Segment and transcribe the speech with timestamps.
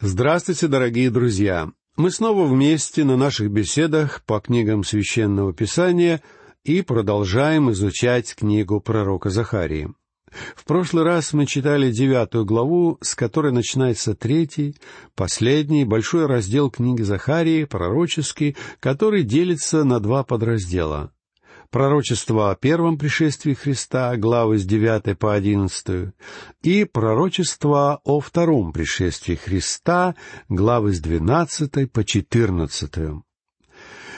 [0.00, 1.72] Здравствуйте, дорогие друзья!
[1.96, 6.22] Мы снова вместе на наших беседах по книгам Священного Писания
[6.62, 9.92] и продолжаем изучать книгу пророка Захарии.
[10.54, 14.76] В прошлый раз мы читали девятую главу, с которой начинается третий,
[15.16, 21.10] последний, большой раздел книги Захарии, пророческий, который делится на два подраздела
[21.70, 26.12] пророчество о первом пришествии Христа, главы с 9 по 11,
[26.62, 30.14] и пророчество о втором пришествии Христа,
[30.48, 32.92] главы с 12 по 14.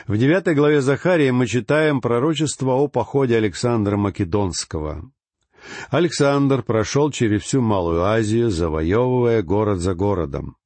[0.07, 5.11] В девятой главе Захария мы читаем пророчество о походе Александра Македонского.
[5.91, 10.57] Александр прошел через всю Малую Азию, завоевывая город за городом.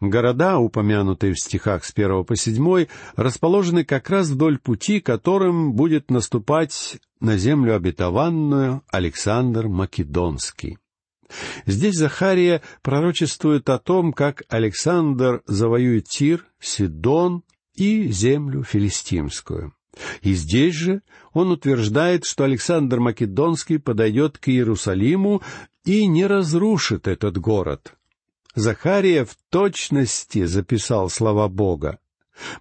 [0.00, 6.10] Города, упомянутые в стихах с первого по седьмой, расположены как раз вдоль пути, которым будет
[6.10, 10.78] наступать на землю обетованную Александр Македонский.
[11.66, 17.42] Здесь Захария пророчествует о том, как Александр завоюет Тир, Сидон
[17.74, 19.72] и землю филистимскую.
[20.22, 21.02] И здесь же
[21.32, 25.42] он утверждает, что Александр Македонский подойдет к Иерусалиму
[25.84, 27.94] и не разрушит этот город,
[28.56, 31.98] Захария в точности записал слова Бога,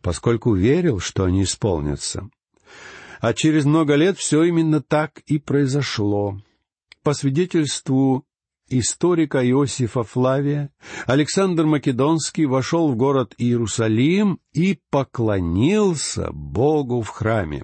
[0.02, 2.30] поскольку верил, что они исполнятся.
[3.22, 6.38] А через много лет все именно так и произошло.
[7.02, 8.26] По свидетельству
[8.68, 10.70] историка Иосифа Флавия,
[11.08, 17.64] Александр Македонский вошел в город Иерусалим и поклонился Богу в храме.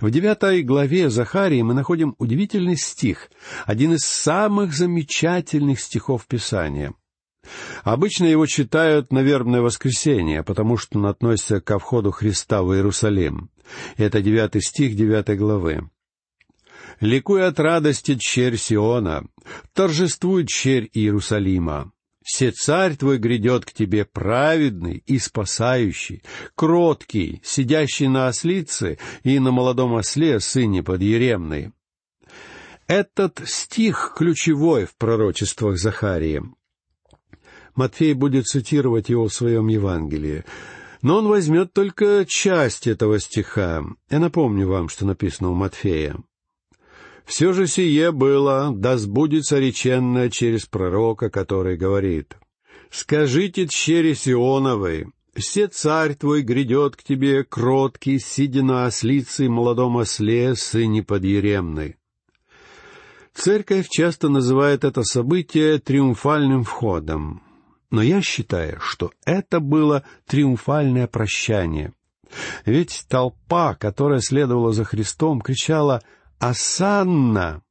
[0.00, 3.30] В девятой главе Захарии мы находим удивительный стих,
[3.66, 6.92] один из самых замечательных стихов Писания—
[7.84, 13.50] Обычно его читают на вербное воскресенье, потому что он относится ко входу Христа в Иерусалим.
[13.96, 15.88] Это девятый стих девятой главы.
[17.00, 19.26] «Ликуй от радости, черь Сиона,
[19.74, 21.92] торжествуй черь Иерусалима.
[22.24, 26.22] Се царь твой грядет к тебе праведный и спасающий,
[26.54, 31.72] кроткий, сидящий на ослице и на молодом осле, сыне подъеремной».
[32.86, 36.42] Этот стих ключевой в пророчествах Захарии.
[37.76, 40.44] Матфей будет цитировать его в своем Евангелии.
[41.02, 43.84] Но он возьмет только часть этого стиха.
[44.10, 46.16] Я напомню вам, что написано у Матфея.
[47.26, 52.36] «Все же сие было, да сбудется реченное через пророка, который говорит,
[52.88, 59.96] «Скажите тщере Сионовой, все царь твой грядет к тебе, кроткий, сидя на ослице и молодом
[59.96, 61.96] осле, сыне подъеремной».
[63.34, 67.42] Церковь часто называет это событие триумфальным входом.
[67.90, 71.92] Но я считаю, что это было триумфальное прощание.
[72.64, 76.02] Ведь толпа, которая следовала за Христом, кричала
[76.38, 77.62] «Асанна!»,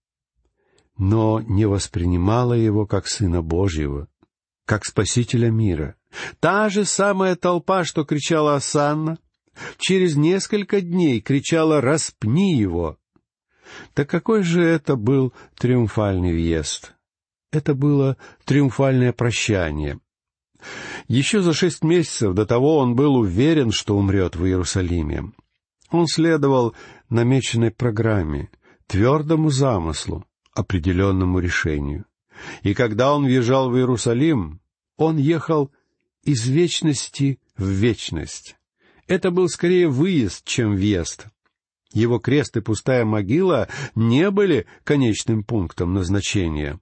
[0.97, 4.07] но не воспринимала его как Сына Божьего,
[4.65, 5.95] как Спасителя мира.
[6.39, 9.17] Та же самая толпа, что кричала «Асанна»,
[9.77, 12.97] через несколько дней кричала «Распни его!».
[13.93, 16.93] Так какой же это был триумфальный въезд?
[17.51, 19.99] Это было триумфальное прощание.
[21.07, 25.31] Еще за шесть месяцев до того он был уверен, что умрет в Иерусалиме.
[25.91, 26.75] Он следовал
[27.09, 28.49] намеченной программе,
[28.87, 32.05] твердому замыслу, определенному решению.
[32.63, 34.59] И когда он въезжал в Иерусалим,
[34.97, 35.71] он ехал
[36.23, 38.55] из вечности в вечность.
[39.07, 41.27] Это был скорее выезд, чем въезд.
[41.93, 46.79] Его крест и пустая могила не были конечным пунктом назначения.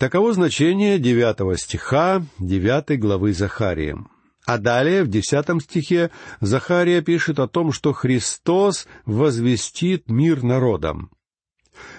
[0.00, 3.98] Таково значение девятого стиха девятой главы Захария.
[4.46, 11.10] А далее, в десятом стихе, Захария пишет о том, что Христос возвестит мир народам.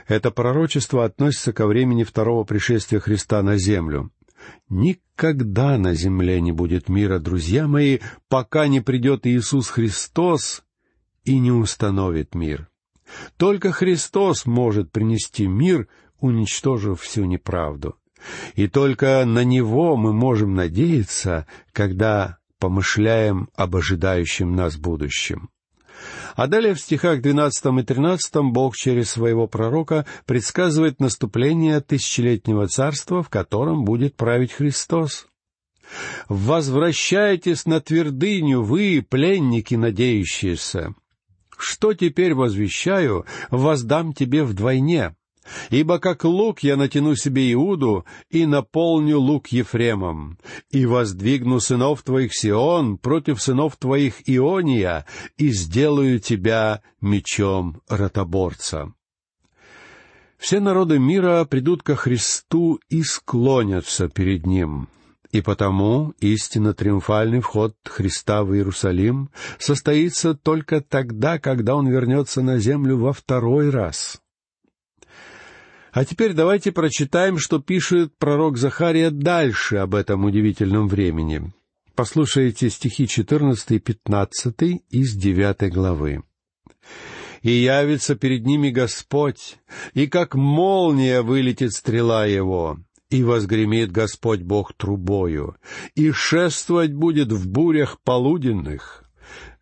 [0.08, 4.10] Это пророчество относится ко времени второго пришествия Христа на землю.
[4.68, 10.64] Никогда на земле не будет мира, друзья мои, пока не придет Иисус Христос
[11.24, 12.68] и не установит мир.
[13.38, 15.88] Только Христос может принести мир,
[16.22, 17.96] уничтожив всю неправду.
[18.56, 25.50] И только на Него мы можем надеяться, когда помышляем об ожидающем нас будущем.
[26.36, 33.22] А далее в стихах 12 и 13 Бог через своего пророка предсказывает наступление тысячелетнего царства,
[33.22, 35.28] в котором будет править Христос.
[36.30, 40.94] «Возвращайтесь на твердыню, вы, пленники, надеющиеся.
[41.58, 45.16] Что теперь возвещаю, воздам тебе вдвойне.
[45.70, 50.38] Ибо как лук я натяну себе Иуду и наполню лук Ефремом,
[50.70, 55.06] и воздвигну сынов твоих Сион против сынов твоих Иония,
[55.38, 58.94] и сделаю тебя мечом ротоборца.
[60.38, 64.90] Все народы мира придут ко Христу и склонятся перед Ним.
[65.32, 69.30] И потому истинно триумфальный вход Христа в Иерусалим
[69.60, 74.20] состоится только тогда, когда Он вернется на землю во второй раз.
[75.92, 81.52] А теперь давайте прочитаем, что пишет пророк Захария дальше об этом удивительном времени.
[81.96, 84.56] Послушайте стихи 14 и 15
[84.90, 86.24] из 9 главы.
[87.42, 89.58] «И явится перед ними Господь,
[89.94, 92.80] и как молния вылетит стрела его,
[93.10, 95.58] и возгремит Господь Бог трубою,
[95.96, 99.04] и шествовать будет в бурях полуденных.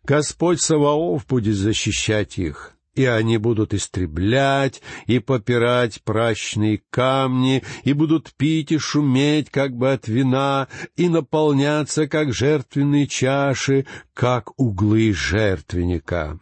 [0.04, 8.34] Господь Саваоф будет защищать их, и они будут истреблять и попирать прачные камни, и будут
[8.34, 16.38] пить и шуметь, как бы от вина, и наполняться, как жертвенные чаши, как углы жертвенника.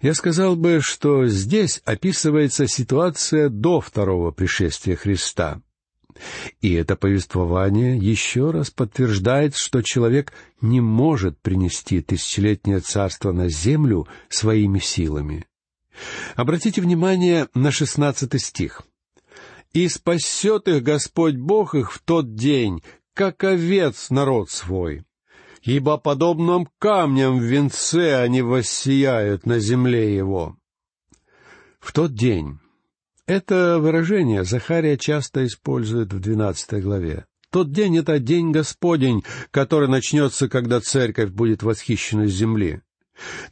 [0.00, 5.60] Я сказал бы, что здесь описывается ситуация до второго пришествия Христа.
[6.60, 14.06] И это повествование еще раз подтверждает, что человек не может принести тысячелетнее царство на землю
[14.28, 15.46] своими силами.
[16.36, 18.82] Обратите внимание на шестнадцатый стих.
[19.72, 22.82] «И спасет их Господь Бог их в тот день,
[23.14, 25.04] как овец народ свой,
[25.62, 30.56] ибо подобным камням в венце они воссияют на земле его.
[31.80, 32.58] В тот день.
[33.26, 37.26] Это выражение Захария часто использует в двенадцатой главе.
[37.50, 42.80] Тот день— это день Господень, который начнется, когда церковь будет восхищена с земли.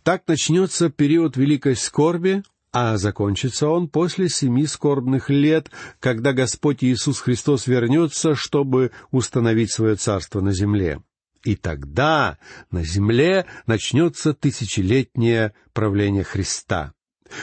[0.03, 5.71] Так начнется период великой скорби, а закончится он после семи скорбных лет,
[6.01, 11.03] когда Господь Иисус Христос вернется, чтобы установить свое царство на земле.
[11.45, 12.39] И тогда
[12.71, 16.93] на земле начнется тысячелетнее правление Христа.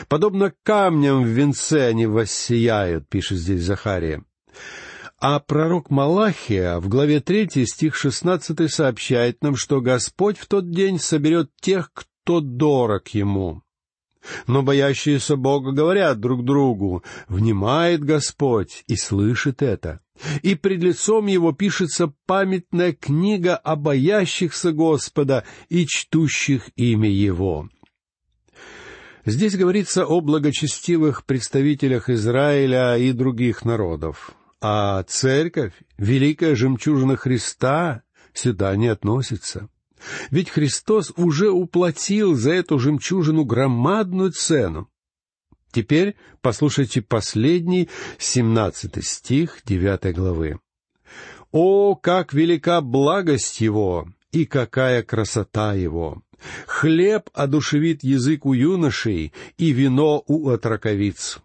[0.08, 4.24] Подобно камням в венце они воссияют, пишет здесь Захария.
[5.20, 11.00] А пророк Малахия в главе 3 стих 16 сообщает нам, что Господь в тот день
[11.00, 13.64] соберет тех, кто дорог Ему.
[14.46, 20.02] Но боящиеся Бога говорят друг другу, «Внимает Господь и слышит это».
[20.42, 27.70] И пред лицом его пишется памятная книга о боящихся Господа и чтущих имя Его.
[29.28, 34.32] Здесь говорится о благочестивых представителях Израиля и других народов.
[34.62, 38.04] А церковь, великая жемчужина Христа,
[38.34, 39.68] сюда не относится.
[40.32, 44.90] Ведь Христос уже уплатил за эту жемчужину громадную цену.
[45.74, 50.58] Теперь послушайте последний, семнадцатый стих девятой главы.
[51.52, 56.24] «О, как велика благость Его, и какая красота Его!
[56.66, 61.40] Хлеб одушевит язык у юношей, и вино у отраковиц.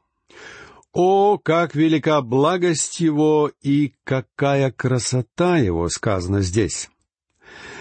[0.93, 6.91] О, как велика благость Его, и какая красота Его!» сказано здесь.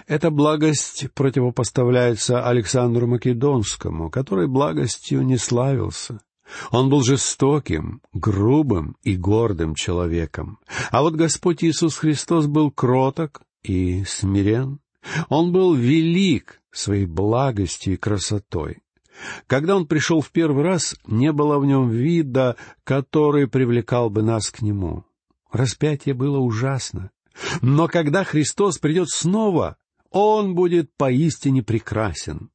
[0.07, 6.21] Эта благость противопоставляется Александру Македонскому, который благостью не славился.
[6.71, 10.59] Он был жестоким, грубым и гордым человеком.
[10.89, 14.79] А вот Господь Иисус Христос был кроток и смирен.
[15.29, 18.79] Он был велик своей благостью и красотой.
[19.47, 24.49] Когда он пришел в первый раз, не было в нем вида, который привлекал бы нас
[24.49, 25.05] к нему.
[25.51, 27.11] Распятие было ужасно.
[27.61, 29.77] Но когда Христос придет снова,
[30.09, 32.49] он будет поистине прекрасен.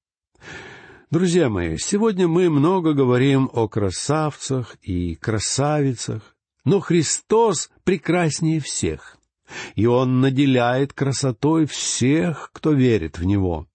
[1.10, 9.16] Друзья мои, сегодня мы много говорим о красавцах и красавицах, но Христос прекраснее всех,
[9.76, 13.68] и Он наделяет красотой всех, кто верит в Него.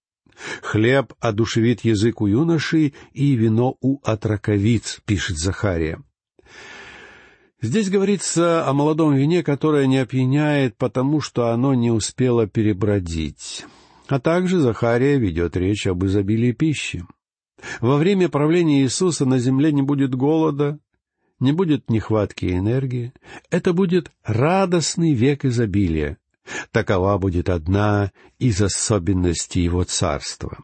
[0.61, 6.01] «Хлеб одушевит язык у юношей, и вино у отраковиц»,— пишет Захария.
[7.61, 13.65] Здесь говорится о молодом вине, которое не опьяняет, потому что оно не успело перебродить.
[14.07, 17.05] А также Захария ведет речь об изобилии пищи.
[17.79, 20.79] Во время правления Иисуса на земле не будет голода,
[21.39, 23.13] не будет нехватки энергии.
[23.51, 26.17] Это будет радостный век изобилия.
[26.71, 30.57] Такова будет одна из особенностей Его Царства.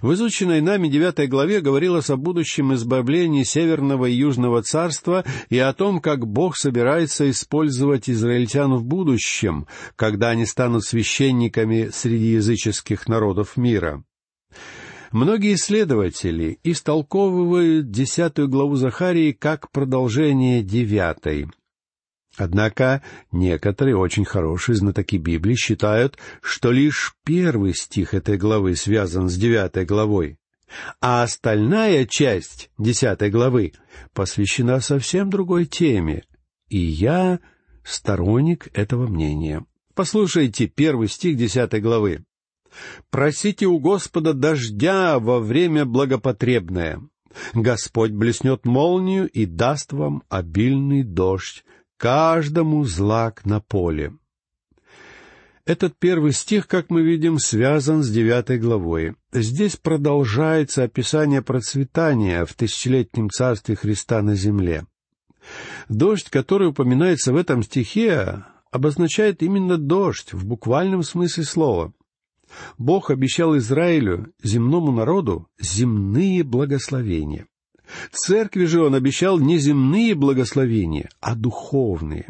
[0.00, 5.72] В изученной нами девятой главе говорилось о будущем избавлении Северного и Южного царства и о
[5.72, 9.66] том, как Бог собирается использовать израильтян в будущем,
[9.96, 14.04] когда они станут священниками среди языческих народов мира.
[15.10, 21.48] Многие исследователи истолковывают десятую главу Захарии как продолжение девятой—
[22.36, 29.36] Однако некоторые очень хорошие знатоки Библии считают, что лишь первый стих этой главы связан с
[29.36, 30.38] девятой главой,
[31.00, 33.74] а остальная часть десятой главы
[34.14, 36.24] посвящена совсем другой теме,
[36.68, 37.40] и я
[37.84, 39.66] сторонник этого мнения.
[39.94, 42.24] Послушайте первый стих десятой главы.
[43.10, 47.02] «Просите у Господа дождя во время благопотребное.
[47.52, 51.64] Господь блеснет молнию и даст вам обильный дождь,
[52.02, 54.12] каждому злак на поле».
[55.64, 59.14] Этот первый стих, как мы видим, связан с девятой главой.
[59.32, 64.84] Здесь продолжается описание процветания в тысячелетнем царстве Христа на земле.
[65.88, 71.92] Дождь, который упоминается в этом стихе, обозначает именно дождь в буквальном смысле слова.
[72.78, 77.46] Бог обещал Израилю, земному народу, земные благословения.
[78.12, 82.26] Церкви же он обещал не земные благословения, а духовные.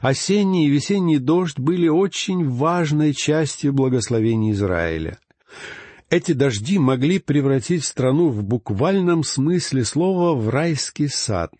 [0.00, 5.18] Осенний и весенний дождь были очень важной частью благословений Израиля.
[6.10, 11.52] Эти дожди могли превратить страну в буквальном смысле слова в райский сад.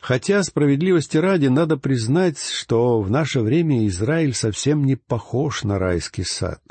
[0.00, 6.22] Хотя, справедливости ради, надо признать, что в наше время Израиль совсем не похож на райский
[6.22, 6.62] сад.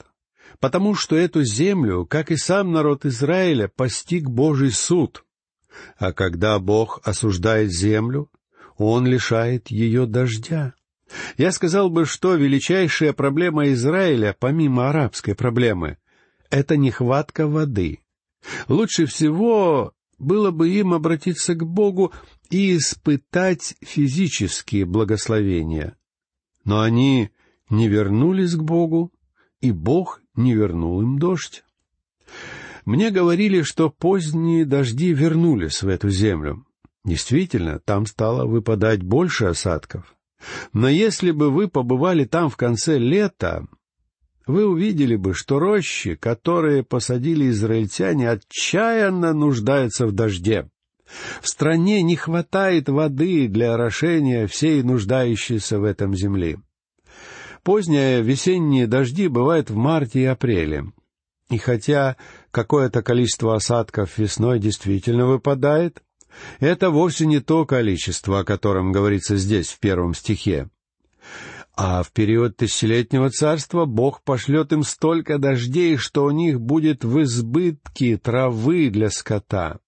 [0.61, 5.24] Потому что эту землю, как и сам народ Израиля, постиг Божий суд.
[5.97, 8.29] А когда Бог осуждает землю,
[8.77, 10.73] он лишает ее дождя.
[11.37, 15.97] Я сказал бы, что величайшая проблема Израиля, помимо арабской проблемы,
[16.49, 17.99] это нехватка воды.
[18.67, 22.13] Лучше всего было бы им обратиться к Богу
[22.49, 25.97] и испытать физические благословения.
[26.63, 27.31] Но они
[27.69, 29.11] не вернулись к Богу,
[29.61, 31.63] и Бог не вернул им дождь.
[32.85, 36.65] Мне говорили, что поздние дожди вернулись в эту землю.
[37.03, 40.15] Действительно, там стало выпадать больше осадков.
[40.71, 43.65] Но если бы вы побывали там в конце лета,
[44.45, 50.69] вы увидели бы, что рощи, которые посадили израильтяне, отчаянно нуждаются в дожде.
[51.41, 56.57] В стране не хватает воды для орошения всей нуждающейся в этом земли.
[57.63, 60.85] Поздние весенние дожди бывают в марте и апреле.
[61.49, 62.17] И хотя
[62.55, 66.01] какое-то количество осадков весной действительно выпадает,
[66.61, 70.69] это вовсе не то количество, о котором говорится здесь, в первом стихе.
[71.75, 77.21] А в период тысячелетнего царства Бог пошлет им столько дождей, что у них будет в
[77.23, 79.79] избытке травы для скота.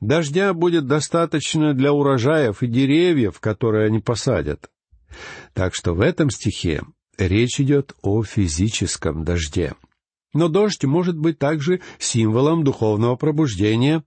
[0.00, 4.68] Дождя будет достаточно для урожаев и деревьев, которые они посадят.
[5.54, 6.82] Так что в этом стихе
[7.18, 9.74] речь идет о физическом дожде.
[10.32, 14.04] Но дождь может быть также символом духовного пробуждения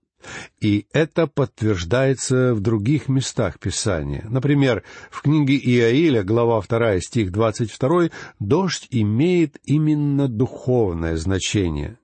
[0.60, 4.24] и это подтверждается в других местах Писания.
[4.28, 11.98] Например, в книге Иаиля, глава 2, стих 22, дождь имеет именно духовное значение.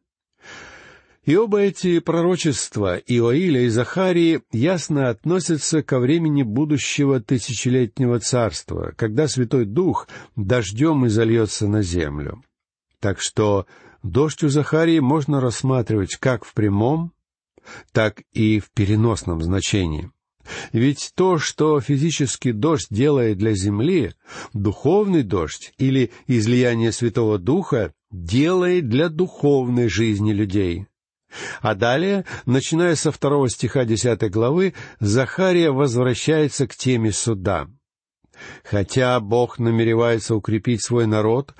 [1.24, 9.28] И оба эти пророчества Иоиля и Захарии ясно относятся ко времени будущего тысячелетнего царства, когда
[9.28, 12.42] Святой Дух дождем изольется на землю.
[13.00, 13.66] Так что
[14.02, 17.12] дождь у Захарии можно рассматривать как в прямом,
[17.92, 20.10] так и в переносном значении.
[20.72, 24.14] Ведь то, что физический дождь делает для земли,
[24.52, 30.86] духовный дождь или излияние Святого Духа делает для духовной жизни людей.
[31.60, 37.68] А далее, начиная со второго стиха десятой главы, Захария возвращается к теме суда.
[38.64, 41.54] Хотя Бог намеревается укрепить свой народ,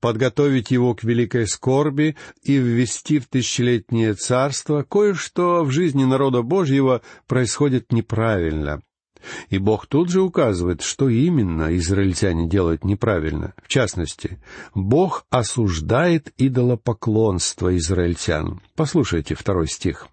[0.00, 7.02] подготовить его к великой скорби и ввести в тысячелетнее царство, кое-что в жизни народа Божьего
[7.26, 8.82] происходит неправильно.
[9.48, 13.54] И Бог тут же указывает, что именно израильтяне делают неправильно.
[13.62, 14.40] В частности,
[14.74, 18.60] Бог осуждает идолопоклонство израильтян.
[18.76, 20.08] Послушайте второй стих.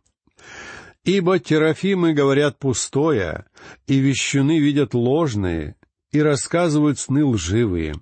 [1.05, 3.45] «Ибо терафимы говорят пустое,
[3.87, 5.77] и вещуны видят ложные,
[6.11, 7.95] и рассказывают сны лживые.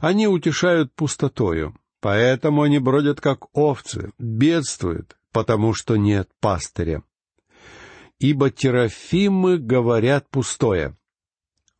[0.00, 7.02] Они утешают пустотою, поэтому они бродят как овцы, бедствуют, потому что нет пастыря.
[8.18, 10.96] Ибо терафимы говорят пустое.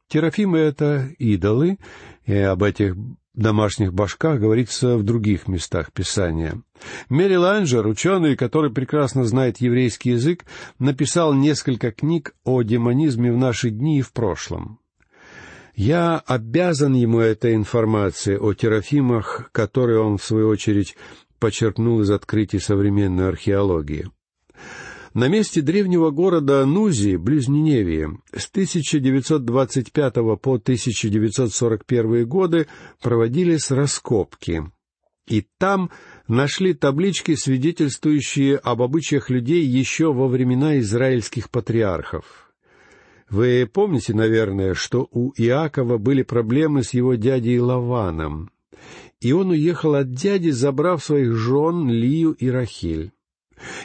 [0.08, 1.78] Терафимы— это идолы,
[2.24, 2.96] и об этих
[3.34, 6.62] домашних башках говорится в других местах Писания.
[7.08, 10.44] Мери Ланджер, ученый, который прекрасно знает еврейский язык,
[10.78, 14.80] написал несколько книг о демонизме в наши дни и в прошлом.
[15.82, 20.94] Я обязан ему этой информацией о терафимах, которую он, в свою очередь,
[21.38, 24.10] почерпнул из открытий современной археологии.
[25.14, 32.66] На месте древнего города Нузи, близ Ниневии, с 1925 по 1941 годы
[33.00, 34.70] проводились раскопки.
[35.26, 35.90] И там
[36.28, 42.49] нашли таблички, свидетельствующие об обычаях людей еще во времена израильских патриархов.
[43.30, 48.50] Вы помните, наверное, что у Иакова были проблемы с его дядей Лаваном,
[49.20, 53.12] и он уехал от дяди, забрав своих жен Лию и Рахиль.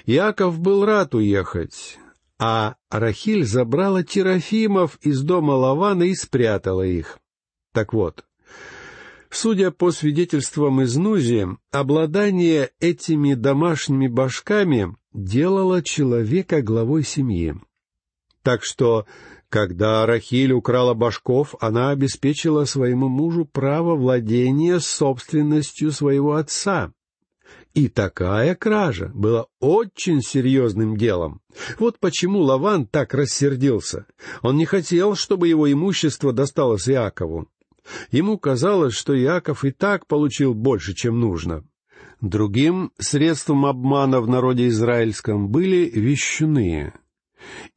[0.08, 2.00] Иаков был рад уехать,
[2.40, 7.20] а Рахиль забрала Терафимов из дома Лавана и спрятала их.
[7.72, 8.26] Так вот,
[9.30, 17.56] судя по свидетельствам из Нузи, обладание этими домашними башками делало человека главой семьи.
[18.46, 19.08] Так что,
[19.50, 26.94] когда Рахиль украла башков, она обеспечила своему мужу право владения собственностью своего отца.
[27.74, 31.42] И такая кража была очень серьезным делом.
[31.80, 34.06] Вот почему Лаван так рассердился.
[34.44, 37.48] Он не хотел, чтобы его имущество досталось Иакову.
[38.12, 41.64] Ему казалось, что Иаков и так получил больше, чем нужно.
[42.22, 46.94] Другим средством обмана в народе израильском были вещуны.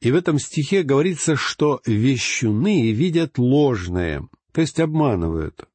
[0.01, 5.65] И в этом стихе говорится, что вещуны видят ложное, то есть обманывают.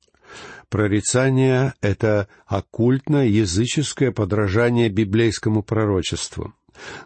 [0.68, 6.54] Прорицание— это оккультное языческое подражание библейскому пророчеству.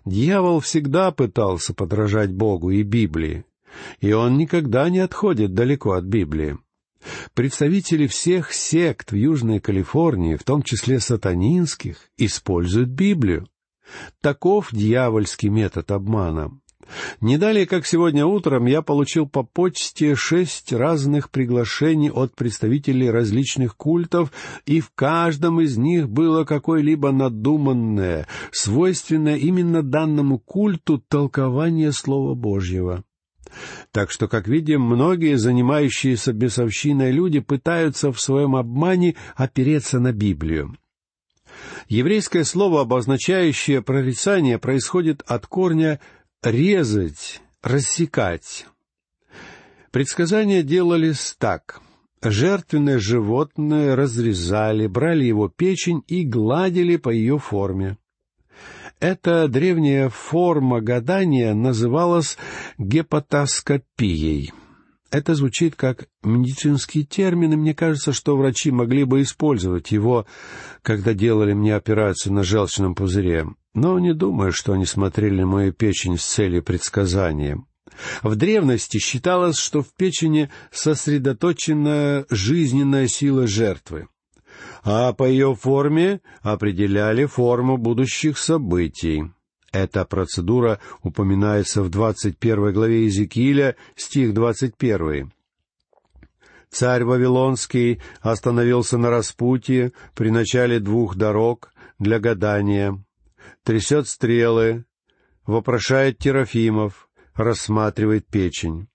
[0.05, 3.45] Дьявол всегда пытался подражать Богу и Библии,
[4.01, 6.57] и он никогда не отходит далеко от Библии.
[7.35, 13.47] Представители всех сект в Южной Калифорнии, в том числе сатанинских, используют Библию.
[14.21, 16.59] Таков дьявольский метод обмана.
[17.21, 23.77] Не далее, как сегодня утром, я получил по почте шесть разных приглашений от представителей различных
[23.77, 24.33] культов,
[24.67, 33.05] и в каждом из них было какое-либо надуманное, свойственное именно данному культу толкование Слова Божьего.
[33.93, 40.77] Так что, как видим, многие занимающиеся бесовщиной люди пытаются в своем обмане опереться на Библию.
[41.89, 46.01] Еврейское слово, обозначающее прорицание, происходит от корня
[46.43, 48.67] резать, рассекать.
[49.91, 51.81] Предсказания делались так.
[52.23, 57.97] Жертвенное животное разрезали, брали его печень и гладили по ее форме.
[59.01, 62.37] Эта древняя форма гадания называлась
[62.79, 64.53] гепатоскопией.
[65.11, 70.27] Это звучит как медицинский термин, и мне кажется, что врачи могли бы использовать его,
[70.83, 75.73] когда делали мне операцию на желчном пузыре но не думаю, что они смотрели на мою
[75.73, 77.63] печень с целью предсказания.
[78.23, 84.09] В древности считалось, что в печени сосредоточена жизненная сила жертвы,
[84.85, 89.25] а по ее форме определяли форму будущих событий.
[89.73, 95.27] Эта процедура упоминается в двадцать первой главе Иезекииля, стих двадцать первый.
[96.71, 103.03] Царь Вавилонский остановился на распутье при начале двух дорог для гадания
[103.69, 104.87] трясет стрелы,
[105.45, 108.89] вопрошает Терафимов, рассматривает печень.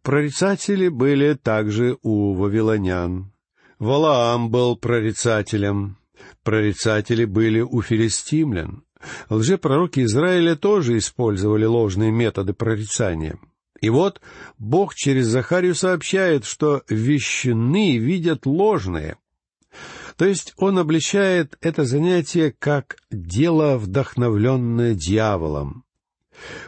[0.00, 3.34] Прорицатели были также у вавилонян.
[3.78, 5.98] Валаам был прорицателем.
[6.42, 8.82] Прорицатели были у филистимлян.
[9.28, 13.38] Лжепророки Израиля тоже использовали ложные методы прорицания.
[13.82, 14.22] И вот
[14.56, 19.18] Бог через Захарию сообщает, что вещины видят ложные,
[20.16, 25.84] то есть он обличает это занятие как дело, вдохновленное дьяволом.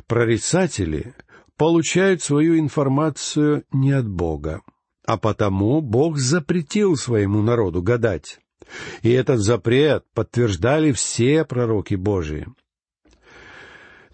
[0.07, 1.15] Прорицатели
[1.57, 4.63] получают свою информацию не от Бога,
[5.07, 8.39] а потому Бог запретил своему народу гадать.
[9.03, 12.47] И этот запрет подтверждали все пророки Божии.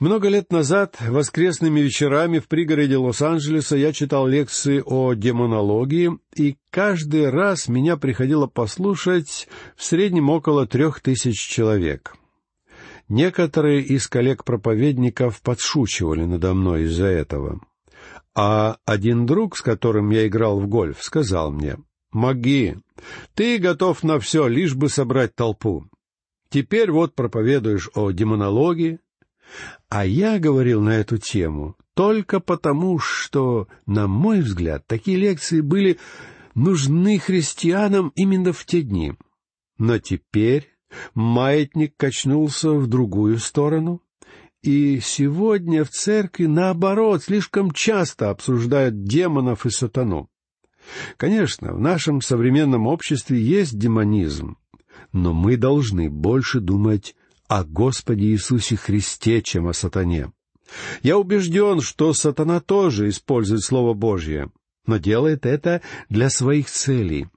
[0.01, 7.31] Много лет назад, воскресными вечерами в пригороде Лос-Анджелеса я читал лекции о демонологии, и каждый
[7.31, 12.17] раз меня приходило послушать в среднем около трех тысяч человек.
[13.09, 17.61] Некоторые из коллег-проповедников подшучивали надо мной из-за этого.
[18.35, 21.77] А один друг, с которым я играл в гольф, сказал мне,
[22.11, 22.79] «Маги,
[23.35, 25.85] ты готов на все, лишь бы собрать толпу.
[26.49, 28.99] Теперь вот проповедуешь о демонологии,
[29.89, 35.99] а я говорил на эту тему только потому, что, на мой взгляд, такие лекции были
[36.55, 39.15] нужны христианам именно в те дни.
[39.79, 40.71] Но теперь
[41.15, 44.03] маятник качнулся в другую сторону,
[44.63, 50.31] и сегодня в церкви, наоборот, слишком часто обсуждают демонов и сатану.
[51.17, 54.57] Конечно, в нашем современном обществе есть демонизм,
[55.13, 57.15] но мы должны больше думать
[57.49, 60.33] о Господе Иисусе Христе, чем о сатане.
[61.03, 64.51] Я убежден, что сатана тоже использует Слово Божье,
[64.87, 67.29] но делает это для своих целей.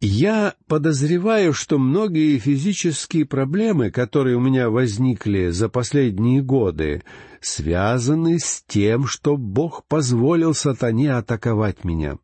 [0.00, 7.02] Я подозреваю, что многие физические проблемы, которые у меня возникли за последние годы,
[7.40, 12.18] связаны с тем, что Бог позволил сатане атаковать меня.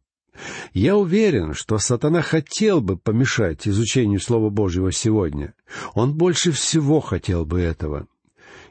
[0.73, 5.55] Я уверен, что сатана хотел бы помешать изучению Слова Божьего сегодня.
[5.95, 8.07] Он больше всего хотел бы этого.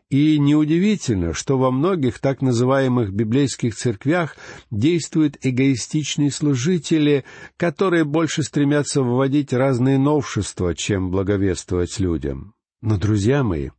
[0.10, 4.36] И неудивительно, что во многих так называемых библейских церквях
[4.70, 7.24] действуют эгоистичные служители,
[7.56, 12.56] которые больше стремятся вводить разные новшества, чем благовествовать людям.
[12.82, 13.70] Но, друзья мои,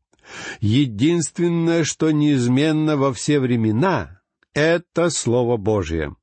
[0.60, 4.22] единственное, что неизменно во все времена,—
[4.54, 6.16] это Слово Божье.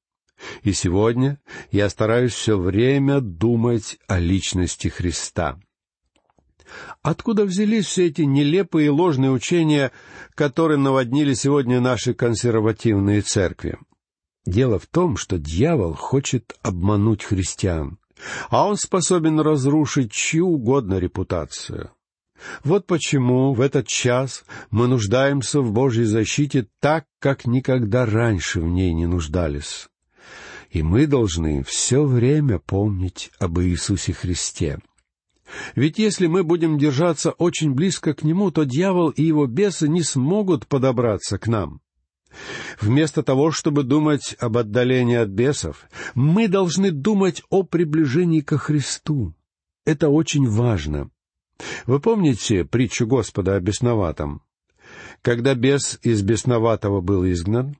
[0.64, 1.40] И сегодня
[1.72, 5.60] я стараюсь все время думать о личности Христа.
[7.02, 9.92] Откуда взялись все эти нелепые и ложные учения,
[10.36, 13.78] которые наводнили сегодня наши консервативные церкви?
[14.46, 18.00] Дело в том, что дьявол хочет обмануть христиан,
[18.50, 21.92] а он способен разрушить чью угодно репутацию.
[22.64, 28.68] Вот почему в этот час мы нуждаемся в Божьей защите так, как никогда раньше в
[28.68, 29.90] ней не нуждались.
[30.70, 34.80] И мы должны все время помнить об Иисусе Христе.
[35.76, 40.04] Ведь если мы будем держаться очень близко к Нему, то дьявол и его бесы не
[40.04, 41.82] смогут подобраться к нам.
[42.80, 49.34] Вместо того, чтобы думать об отдалении от бесов, мы должны думать о приближении ко Христу.
[49.86, 51.10] Это очень важно.
[51.88, 54.44] Вы помните притчу Господа о бесноватом?
[55.22, 57.76] Когда бес из бесноватого был изгнан,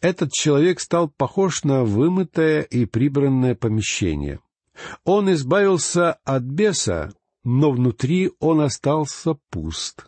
[0.00, 4.40] этот человек стал похож на вымытое и прибранное помещение.
[5.04, 7.12] Он избавился от беса,
[7.44, 10.06] но внутри он остался пуст.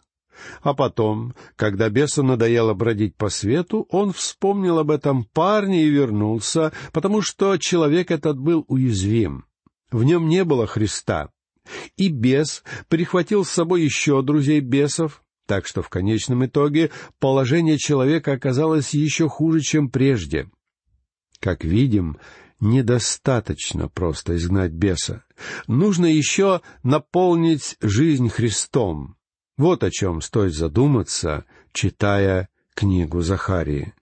[0.63, 6.73] А потом, когда бесу надоело бродить по свету, он вспомнил об этом парне и вернулся,
[6.93, 9.45] потому что человек этот был уязвим.
[9.91, 11.31] В нем не было Христа.
[11.97, 18.33] И бес прихватил с собой еще друзей бесов, так что в конечном итоге положение человека
[18.33, 20.51] оказалось еще хуже, чем прежде.
[21.41, 22.19] Как видим,
[22.61, 25.25] недостаточно просто изгнать беса.
[25.67, 29.17] Нужно еще наполнить жизнь Христом.
[29.57, 33.95] Вот о чем стоит задуматься, читая книгу Захарии.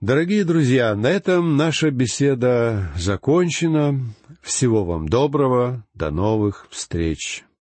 [0.00, 4.00] Дорогие друзья, на этом наша беседа закончена.
[4.40, 7.44] Всего вам доброго, до новых встреч.